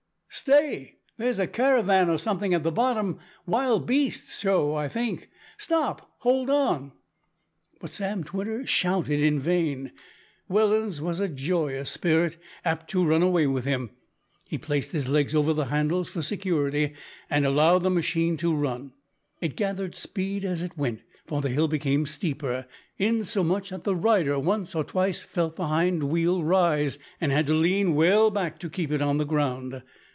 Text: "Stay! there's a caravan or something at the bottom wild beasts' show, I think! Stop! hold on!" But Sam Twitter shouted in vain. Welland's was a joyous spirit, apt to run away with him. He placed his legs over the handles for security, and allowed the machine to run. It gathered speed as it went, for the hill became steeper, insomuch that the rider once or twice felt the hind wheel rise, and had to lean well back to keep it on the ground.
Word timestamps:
"Stay! 0.33 0.95
there's 1.17 1.39
a 1.39 1.45
caravan 1.45 2.09
or 2.09 2.17
something 2.17 2.53
at 2.53 2.63
the 2.63 2.71
bottom 2.71 3.19
wild 3.45 3.85
beasts' 3.85 4.39
show, 4.39 4.73
I 4.73 4.87
think! 4.87 5.29
Stop! 5.57 6.09
hold 6.19 6.49
on!" 6.49 6.93
But 7.81 7.89
Sam 7.89 8.23
Twitter 8.23 8.65
shouted 8.65 9.19
in 9.19 9.41
vain. 9.41 9.91
Welland's 10.47 11.01
was 11.01 11.19
a 11.19 11.27
joyous 11.27 11.89
spirit, 11.89 12.37
apt 12.63 12.89
to 12.91 13.03
run 13.05 13.21
away 13.21 13.45
with 13.45 13.65
him. 13.65 13.89
He 14.47 14.57
placed 14.57 14.93
his 14.93 15.09
legs 15.09 15.35
over 15.35 15.51
the 15.51 15.65
handles 15.65 16.09
for 16.09 16.21
security, 16.21 16.93
and 17.29 17.45
allowed 17.45 17.83
the 17.83 17.91
machine 17.91 18.37
to 18.37 18.55
run. 18.55 18.93
It 19.41 19.57
gathered 19.57 19.95
speed 19.95 20.45
as 20.45 20.63
it 20.63 20.77
went, 20.77 21.01
for 21.25 21.41
the 21.41 21.49
hill 21.49 21.67
became 21.67 22.05
steeper, 22.05 22.67
insomuch 22.97 23.69
that 23.69 23.83
the 23.83 23.97
rider 23.97 24.39
once 24.39 24.75
or 24.75 24.85
twice 24.85 25.21
felt 25.23 25.57
the 25.57 25.67
hind 25.67 26.03
wheel 26.05 26.41
rise, 26.41 26.97
and 27.19 27.33
had 27.33 27.47
to 27.47 27.53
lean 27.53 27.95
well 27.95 28.31
back 28.31 28.59
to 28.59 28.69
keep 28.69 28.91
it 28.93 29.01
on 29.01 29.17
the 29.17 29.25
ground. 29.25 29.81